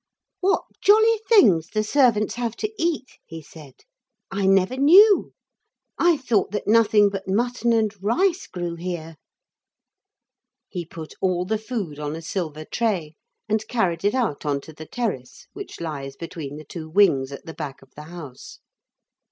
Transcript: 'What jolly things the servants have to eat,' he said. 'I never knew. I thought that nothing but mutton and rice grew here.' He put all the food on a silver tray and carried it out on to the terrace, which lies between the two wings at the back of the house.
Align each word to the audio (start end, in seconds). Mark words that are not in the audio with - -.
'What 0.39 0.63
jolly 0.81 1.19
things 1.29 1.67
the 1.67 1.83
servants 1.83 2.33
have 2.33 2.55
to 2.55 2.73
eat,' 2.81 3.19
he 3.23 3.39
said. 3.39 3.81
'I 4.31 4.47
never 4.47 4.75
knew. 4.75 5.31
I 5.95 6.17
thought 6.17 6.49
that 6.53 6.67
nothing 6.67 7.09
but 7.11 7.27
mutton 7.27 7.71
and 7.71 7.93
rice 8.01 8.47
grew 8.47 8.73
here.' 8.77 9.17
He 10.67 10.85
put 10.85 11.13
all 11.21 11.45
the 11.45 11.59
food 11.59 11.99
on 11.99 12.15
a 12.15 12.21
silver 12.23 12.65
tray 12.65 13.13
and 13.47 13.67
carried 13.67 14.03
it 14.03 14.15
out 14.15 14.43
on 14.43 14.59
to 14.61 14.73
the 14.73 14.87
terrace, 14.87 15.45
which 15.53 15.79
lies 15.79 16.15
between 16.15 16.57
the 16.57 16.65
two 16.65 16.89
wings 16.89 17.31
at 17.31 17.45
the 17.45 17.53
back 17.53 17.83
of 17.83 17.91
the 17.95 18.05
house. 18.09 18.57